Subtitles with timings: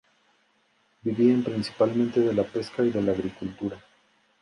[1.03, 3.79] Vivían principalmente de la pesca y de la agricultura.